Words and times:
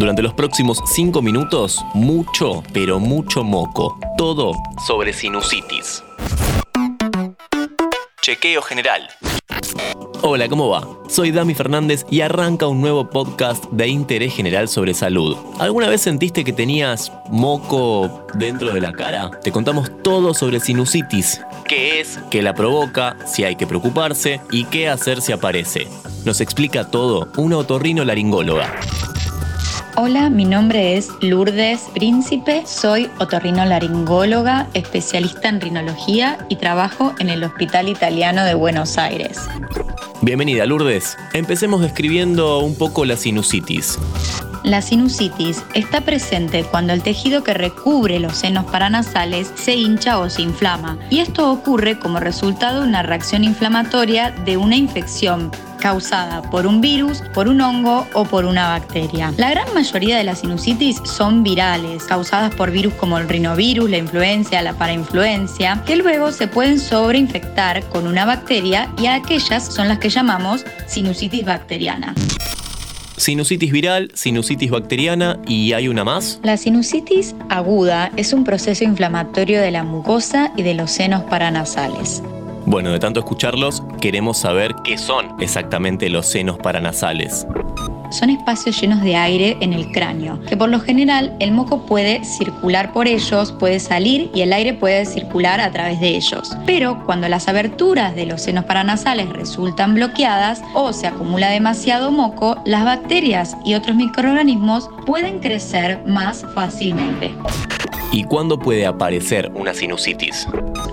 Durante 0.00 0.22
los 0.22 0.32
próximos 0.32 0.80
5 0.86 1.20
minutos, 1.20 1.84
mucho, 1.92 2.62
pero 2.72 2.98
mucho 2.98 3.44
moco. 3.44 3.98
Todo 4.16 4.54
sobre 4.86 5.12
sinusitis. 5.12 6.02
Chequeo 8.22 8.62
general. 8.62 9.10
Hola, 10.22 10.48
¿cómo 10.48 10.70
va? 10.70 10.88
Soy 11.10 11.32
Dami 11.32 11.52
Fernández 11.52 12.06
y 12.10 12.22
arranca 12.22 12.66
un 12.66 12.80
nuevo 12.80 13.10
podcast 13.10 13.66
de 13.72 13.88
interés 13.88 14.34
general 14.34 14.68
sobre 14.68 14.94
salud. 14.94 15.36
¿Alguna 15.58 15.90
vez 15.90 16.00
sentiste 16.00 16.44
que 16.44 16.54
tenías 16.54 17.12
moco 17.28 18.26
dentro 18.32 18.72
de 18.72 18.80
la 18.80 18.92
cara? 18.92 19.30
Te 19.42 19.52
contamos 19.52 19.90
todo 20.02 20.32
sobre 20.32 20.60
sinusitis, 20.60 21.42
qué 21.68 22.00
es, 22.00 22.18
qué 22.30 22.40
la 22.40 22.54
provoca, 22.54 23.18
si 23.26 23.44
hay 23.44 23.56
que 23.56 23.66
preocuparse 23.66 24.40
y 24.50 24.64
qué 24.64 24.88
hacer 24.88 25.20
si 25.20 25.32
aparece. 25.32 25.88
Nos 26.24 26.40
explica 26.40 26.90
todo 26.90 27.28
una 27.36 27.58
otorrino 27.58 28.02
laringóloga. 28.02 28.80
Hola, 30.02 30.30
mi 30.30 30.46
nombre 30.46 30.96
es 30.96 31.10
Lourdes 31.20 31.82
Príncipe, 31.92 32.62
soy 32.64 33.10
otorrinolaringóloga, 33.18 34.66
especialista 34.72 35.50
en 35.50 35.60
rinología 35.60 36.38
y 36.48 36.56
trabajo 36.56 37.12
en 37.18 37.28
el 37.28 37.44
Hospital 37.44 37.90
Italiano 37.90 38.42
de 38.46 38.54
Buenos 38.54 38.96
Aires. 38.96 39.38
Bienvenida 40.22 40.64
Lourdes. 40.64 41.18
Empecemos 41.34 41.82
describiendo 41.82 42.60
un 42.60 42.78
poco 42.78 43.04
la 43.04 43.18
sinusitis. 43.18 43.98
La 44.64 44.80
sinusitis 44.80 45.62
está 45.74 46.00
presente 46.00 46.64
cuando 46.64 46.94
el 46.94 47.02
tejido 47.02 47.44
que 47.44 47.52
recubre 47.52 48.18
los 48.20 48.38
senos 48.38 48.64
paranasales 48.70 49.52
se 49.54 49.74
hincha 49.74 50.18
o 50.18 50.30
se 50.30 50.40
inflama, 50.40 50.98
y 51.10 51.18
esto 51.18 51.52
ocurre 51.52 51.98
como 51.98 52.20
resultado 52.20 52.80
de 52.80 52.88
una 52.88 53.02
reacción 53.02 53.44
inflamatoria 53.44 54.30
de 54.30 54.56
una 54.56 54.76
infección 54.76 55.50
causada 55.80 56.42
por 56.42 56.66
un 56.66 56.80
virus, 56.80 57.22
por 57.34 57.48
un 57.48 57.60
hongo 57.60 58.06
o 58.14 58.24
por 58.24 58.44
una 58.44 58.68
bacteria. 58.68 59.32
La 59.36 59.50
gran 59.50 59.72
mayoría 59.74 60.16
de 60.16 60.24
las 60.24 60.40
sinusitis 60.40 61.00
son 61.04 61.42
virales, 61.42 62.04
causadas 62.04 62.54
por 62.54 62.70
virus 62.70 62.94
como 62.94 63.18
el 63.18 63.28
rinovirus, 63.28 63.90
la 63.90 63.98
influencia, 63.98 64.62
la 64.62 64.74
parainfluencia, 64.74 65.82
que 65.86 65.96
luego 65.96 66.30
se 66.32 66.46
pueden 66.46 66.78
sobreinfectar 66.78 67.82
con 67.88 68.06
una 68.06 68.24
bacteria 68.24 68.92
y 68.96 69.06
aquellas 69.06 69.74
son 69.74 69.88
las 69.88 69.98
que 69.98 70.10
llamamos 70.10 70.64
sinusitis 70.86 71.44
bacteriana. 71.44 72.14
Sinusitis 73.16 73.70
viral, 73.70 74.10
sinusitis 74.14 74.70
bacteriana 74.70 75.38
y 75.46 75.74
hay 75.74 75.88
una 75.88 76.04
más. 76.04 76.40
La 76.42 76.56
sinusitis 76.56 77.34
aguda 77.50 78.10
es 78.16 78.32
un 78.32 78.44
proceso 78.44 78.82
inflamatorio 78.82 79.60
de 79.60 79.70
la 79.70 79.84
mucosa 79.84 80.52
y 80.56 80.62
de 80.62 80.72
los 80.72 80.90
senos 80.90 81.24
paranasales. 81.24 82.22
Bueno, 82.66 82.90
de 82.90 82.98
tanto 82.98 83.20
escucharlos, 83.20 83.82
queremos 84.00 84.38
saber 84.38 84.74
qué 84.84 84.98
son 84.98 85.34
exactamente 85.40 86.08
los 86.08 86.26
senos 86.26 86.58
paranasales 86.58 87.46
son 88.10 88.30
espacios 88.30 88.80
llenos 88.80 89.00
de 89.02 89.16
aire 89.16 89.56
en 89.60 89.72
el 89.72 89.90
cráneo, 89.92 90.40
que 90.42 90.56
por 90.56 90.68
lo 90.68 90.80
general 90.80 91.34
el 91.38 91.52
moco 91.52 91.86
puede 91.86 92.24
circular 92.24 92.92
por 92.92 93.06
ellos, 93.06 93.52
puede 93.52 93.78
salir 93.78 94.30
y 94.34 94.42
el 94.42 94.52
aire 94.52 94.74
puede 94.74 95.06
circular 95.06 95.60
a 95.60 95.70
través 95.70 96.00
de 96.00 96.16
ellos. 96.16 96.56
Pero 96.66 97.04
cuando 97.06 97.28
las 97.28 97.48
aberturas 97.48 98.14
de 98.14 98.26
los 98.26 98.42
senos 98.42 98.64
paranasales 98.64 99.28
resultan 99.30 99.94
bloqueadas 99.94 100.62
o 100.74 100.92
se 100.92 101.06
acumula 101.06 101.50
demasiado 101.50 102.10
moco, 102.10 102.60
las 102.64 102.84
bacterias 102.84 103.56
y 103.64 103.74
otros 103.74 103.96
microorganismos 103.96 104.90
pueden 105.06 105.38
crecer 105.38 106.02
más 106.06 106.44
fácilmente. 106.54 107.32
¿Y 108.12 108.24
cuándo 108.24 108.58
puede 108.58 108.86
aparecer 108.86 109.52
una 109.54 109.72
sinusitis? 109.72 110.48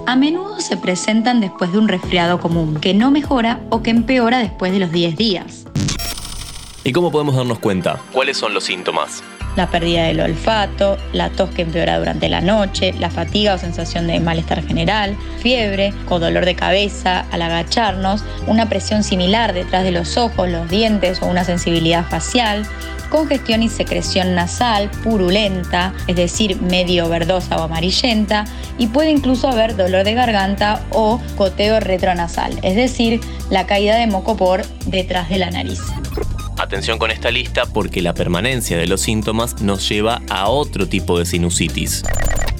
A 0.08 0.16
menudo 0.16 0.61
se 0.61 0.77
presentan 0.77 1.41
después 1.41 1.73
de 1.73 1.80
un 1.80 1.89
resfriado 1.89 2.39
común, 2.39 2.80
que 2.80 2.94
no 2.94 3.11
mejora 3.11 3.59
o 3.69 3.83
que 3.83 3.89
empeora 3.89 4.38
después 4.38 4.72
de 4.72 4.80
los 4.80 4.89
10 4.94 5.17
días. 5.17 5.66
¿Y 6.86 6.94
cómo 6.94 7.11
podemos 7.11 7.36
darnos 7.36 7.59
cuenta? 7.59 7.99
¿Cuáles 8.14 8.38
son 8.38 8.53
los 8.53 8.64
síntomas? 8.64 9.22
La 9.58 9.72
pérdida 9.72 10.03
del 10.03 10.19
olfato, 10.19 11.00
la 11.13 11.31
tos 11.31 11.50
que 11.50 11.63
empeora 11.63 11.97
durante 11.97 12.30
la 12.30 12.41
noche, 12.41 12.94
la 13.00 13.09
fatiga 13.09 13.55
o 13.55 13.58
sensación 13.58 14.05
de 14.05 14.19
malestar 14.19 14.64
general, 14.64 15.17
fiebre 15.39 15.95
o 16.09 16.19
dolor 16.19 16.45
de 16.45 16.55
cabeza 16.55 17.26
al 17.31 17.42
agacharnos, 17.42 18.23
una 18.45 18.70
presión 18.70 19.04
similar 19.04 19.54
detrás 19.54 19.83
de 19.83 19.92
los 19.92 20.15
ojos, 20.15 20.48
los 20.48 20.70
dientes 20.70 21.23
o 21.23 21.26
una 21.26 21.43
sensibilidad 21.43 22.05
facial, 22.05 22.67
congestión 23.09 23.64
y 23.64 23.70
secreción 23.70 24.36
nasal 24.36 24.92
purulenta, 25.04 25.92
es 26.05 26.15
decir, 26.15 26.61
medio 26.61 27.10
verdosa 27.10 27.58
o 27.58 27.64
amarillenta, 27.64 28.45
y 28.77 28.86
puede 28.86 29.10
incluso 29.10 29.48
haber 29.48 29.76
dolor 29.76 30.04
de 30.04 30.14
garganta 30.14 30.83
o 30.92 31.20
goteo 31.36 31.80
retronasal, 31.80 32.60
es 32.61 32.76
decir, 32.76 33.21
la 33.49 33.65
caída 33.65 33.95
de 33.95 34.05
moco 34.05 34.37
por 34.37 34.64
detrás 34.86 35.30
de 35.30 35.39
la 35.39 35.49
nariz. 35.49 35.81
Atención 36.67 37.00
con 37.00 37.11
esta 37.11 37.32
lista 37.32 37.66
porque 37.66 38.02
la 38.02 38.14
permanencia 38.14 38.78
de 38.78 38.88
los 38.88 39.00
síntomas 39.00 39.61
nos 39.61 39.88
lleva 39.88 40.22
a 40.30 40.50
otro 40.50 40.86
tipo 40.86 41.17
de 41.17 41.26
sinusitis. 41.26 42.04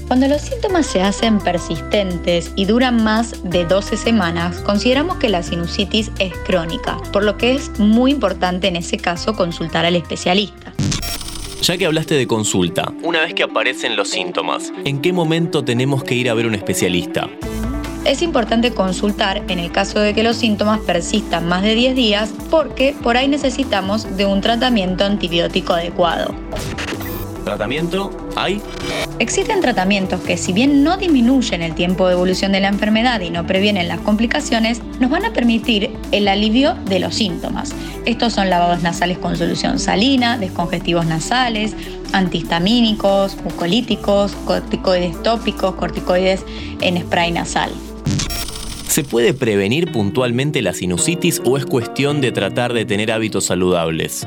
Cuando 0.06 0.26
los 0.28 0.40
síntomas 0.40 0.86
se 0.86 1.02
hacen 1.02 1.38
persistentes 1.40 2.50
y 2.56 2.64
duran 2.64 3.04
más 3.04 3.34
de 3.44 3.66
12 3.66 3.98
semanas, 3.98 4.60
consideramos 4.60 5.18
que 5.18 5.28
la 5.28 5.42
sinusitis 5.42 6.10
es 6.20 6.32
crónica, 6.46 6.96
por 7.12 7.22
lo 7.22 7.36
que 7.36 7.54
es 7.54 7.78
muy 7.78 8.12
importante 8.12 8.68
en 8.68 8.76
ese 8.76 8.96
caso 8.96 9.36
consultar 9.36 9.84
al 9.84 9.94
especialista. 9.94 10.72
Ya 11.60 11.76
que 11.76 11.84
hablaste 11.84 12.14
de 12.14 12.26
consulta, 12.26 12.90
una 13.02 13.20
vez 13.20 13.34
que 13.34 13.42
aparecen 13.42 13.94
los 13.94 14.08
síntomas, 14.08 14.72
¿en 14.86 15.02
qué 15.02 15.12
momento 15.12 15.64
tenemos 15.64 16.02
que 16.02 16.14
ir 16.14 16.30
a 16.30 16.34
ver 16.34 16.46
un 16.46 16.54
especialista? 16.54 17.28
Es 18.08 18.22
importante 18.22 18.72
consultar 18.72 19.42
en 19.48 19.58
el 19.58 19.70
caso 19.70 20.00
de 20.00 20.14
que 20.14 20.22
los 20.22 20.36
síntomas 20.36 20.80
persistan 20.80 21.46
más 21.46 21.62
de 21.62 21.74
10 21.74 21.94
días 21.94 22.30
porque 22.50 22.96
por 23.02 23.18
ahí 23.18 23.28
necesitamos 23.28 24.16
de 24.16 24.24
un 24.24 24.40
tratamiento 24.40 25.04
antibiótico 25.04 25.74
adecuado. 25.74 26.34
¿Tratamiento 27.44 28.10
hay? 28.34 28.62
Existen 29.18 29.60
tratamientos 29.60 30.22
que 30.22 30.38
si 30.38 30.54
bien 30.54 30.82
no 30.82 30.96
disminuyen 30.96 31.60
el 31.60 31.74
tiempo 31.74 32.06
de 32.06 32.14
evolución 32.14 32.52
de 32.52 32.60
la 32.60 32.68
enfermedad 32.68 33.20
y 33.20 33.30
no 33.30 33.46
previenen 33.46 33.88
las 33.88 34.00
complicaciones, 34.00 34.80
nos 35.00 35.10
van 35.10 35.26
a 35.26 35.32
permitir 35.34 35.90
el 36.10 36.28
alivio 36.28 36.74
de 36.86 37.00
los 37.00 37.14
síntomas. 37.14 37.74
Estos 38.06 38.32
son 38.32 38.48
lavados 38.48 38.82
nasales 38.82 39.18
con 39.18 39.36
solución 39.36 39.78
salina, 39.78 40.38
descongestivos 40.38 41.04
nasales, 41.04 41.74
antihistamínicos, 42.12 43.36
mucolíticos, 43.42 44.32
corticoides 44.46 45.22
tópicos, 45.22 45.74
corticoides 45.74 46.44
en 46.80 47.02
spray 47.02 47.32
nasal. 47.32 47.70
¿Se 48.98 49.04
puede 49.04 49.32
prevenir 49.32 49.92
puntualmente 49.92 50.60
la 50.60 50.72
sinusitis 50.72 51.40
o 51.44 51.56
es 51.56 51.64
cuestión 51.64 52.20
de 52.20 52.32
tratar 52.32 52.72
de 52.72 52.84
tener 52.84 53.12
hábitos 53.12 53.44
saludables? 53.44 54.26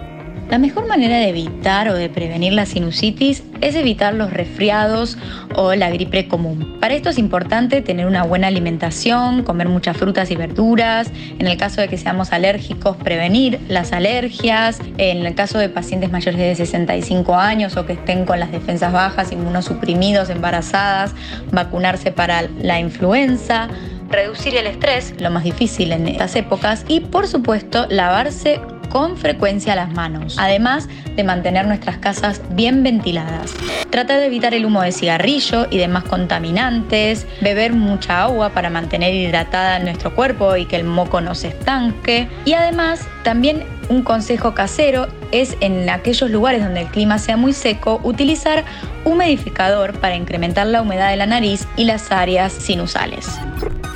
La 0.50 0.60
mejor 0.60 0.88
manera 0.88 1.18
de 1.18 1.28
evitar 1.28 1.90
o 1.90 1.94
de 1.94 2.08
prevenir 2.08 2.54
la 2.54 2.66
sinusitis 2.66 3.44
es 3.60 3.76
evitar 3.76 4.14
los 4.14 4.32
resfriados 4.32 5.18
o 5.56 5.76
la 5.76 5.90
gripe 5.90 6.30
común. 6.30 6.78
Para 6.80 6.94
esto 6.94 7.10
es 7.10 7.18
importante 7.18 7.82
tener 7.82 8.06
una 8.06 8.24
buena 8.24 8.48
alimentación, 8.48 9.44
comer 9.44 9.68
muchas 9.68 9.98
frutas 9.98 10.32
y 10.32 10.36
verduras, 10.36 11.12
en 11.38 11.48
el 11.48 11.58
caso 11.58 11.82
de 11.82 11.90
que 11.90 11.98
seamos 11.98 12.32
alérgicos, 12.32 12.96
prevenir 12.96 13.60
las 13.68 13.92
alergias, 13.92 14.80
en 14.98 15.26
el 15.26 15.36
caso 15.36 15.58
de 15.58 15.68
pacientes 15.68 16.12
mayores 16.12 16.40
de 16.40 16.56
65 16.56 17.36
años 17.36 17.76
o 17.76 17.86
que 17.86 17.94
estén 17.94 18.26
con 18.26 18.40
las 18.40 18.54
defensas 18.54 18.94
bajas, 18.94 19.34
inmunosuprimidos, 19.34 20.30
embarazadas, 20.30 21.14
vacunarse 21.52 22.14
para 22.14 22.44
la 22.62 22.80
influenza, 22.80 23.70
reducir 24.12 24.56
el 24.56 24.68
estrés, 24.68 25.14
lo 25.20 25.32
más 25.32 25.44
difícil 25.44 25.92
en 25.92 26.08
estas 26.08 26.36
épocas, 26.36 26.86
y 26.88 27.00
por 27.00 27.28
supuesto 27.28 27.88
lavarse 27.90 28.60
con 28.92 29.16
frecuencia 29.16 29.74
las 29.76 29.92
manos, 29.94 30.36
además 30.38 30.90
de 31.16 31.24
mantener 31.24 31.66
nuestras 31.66 31.98
casas 31.98 32.42
bien 32.52 32.84
ventiladas. 32.84 33.54
Trata 33.90 34.18
de 34.18 34.26
evitar 34.26 34.54
el 34.54 34.66
humo 34.66 34.82
de 34.82 34.92
cigarrillo 34.92 35.68
y 35.70 35.78
demás 35.78 36.04
contaminantes, 36.04 37.26
beber 37.40 37.74
mucha 37.74 38.24
agua 38.24 38.50
para 38.50 38.70
mantener 38.70 39.14
hidratada 39.14 39.80
nuestro 39.80 40.14
cuerpo 40.14 40.58
y 40.58 40.66
que 40.66 40.76
el 40.76 40.84
moco 40.84 41.22
no 41.22 41.36
se 41.36 41.50
estanque. 41.50 42.28
Y 42.46 42.54
además, 42.54 43.08
también 43.24 43.64
un 43.90 44.04
consejo 44.04 44.54
casero 44.54 45.08
es 45.32 45.56
en 45.62 45.90
aquellos 45.90 46.30
lugares 46.30 46.64
donde 46.64 46.82
el 46.82 46.88
clima 46.88 47.18
sea 47.18 47.38
muy 47.38 47.54
seco, 47.54 48.02
utilizar 48.04 48.66
humidificador 49.06 50.00
para 50.00 50.16
incrementar 50.16 50.68
la 50.68 50.82
humedad 50.82 51.10
de 51.10 51.18
la 51.18 51.26
nariz 51.26 51.68
y 51.78 51.86
las 51.86 52.12
áreas 52.12 52.52
sinusales. 52.52 53.28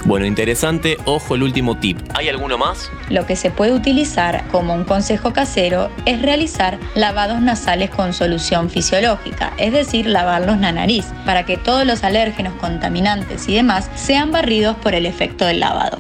Bueno, 0.06 0.28
interesante. 0.28 0.98
Ojo 1.06 1.34
el 1.34 1.42
último 1.42 1.80
tip. 1.80 1.98
¿Hay 2.14 2.30
alguno 2.30 2.60
más? 2.60 2.92
Lo 3.10 3.26
que 3.26 3.36
se 3.36 3.50
puede 3.50 3.74
utilizar 3.74 4.48
como 4.52 4.76
un 4.76 4.84
consejo 4.84 5.34
casero 5.34 5.90
es 6.06 6.22
realizar 6.22 6.78
lavados 6.94 7.42
nasales 7.42 7.90
con 7.90 8.14
solución 8.14 8.70
fisiológica, 8.70 9.54
es 9.58 9.74
decir, 9.74 10.06
lavarlos 10.06 10.60
la 10.60 10.72
nariz, 10.72 11.08
para 11.26 11.44
que 11.44 11.58
todos 11.58 11.88
los 11.88 12.04
alérgenos, 12.04 12.54
contaminantes 12.62 13.50
y 13.50 13.56
demás 13.56 13.90
sean 13.96 14.32
barridos 14.32 14.76
por 14.78 14.94
el 14.94 15.08
efecto 15.08 15.44
del 15.44 15.60
lavado. 15.60 15.98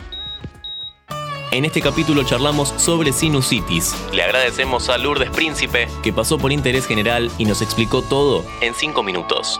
En 1.52 1.66
este 1.66 1.82
capítulo 1.82 2.24
charlamos 2.24 2.76
sobre 2.78 3.12
sinusitis. 3.12 3.96
Le 4.14 4.22
agradecemos 4.22 4.90
a 4.90 5.00
Lourdes 5.00 5.32
Príncipe, 5.32 5.88
que 6.04 6.14
pasó 6.14 6.38
por 6.38 6.52
interés 6.52 6.86
general 6.86 7.32
y 7.40 7.46
nos 7.46 7.64
explicó 7.64 8.04
todo 8.04 8.46
en 8.62 8.76
5 8.76 9.02
minutos. 9.02 9.60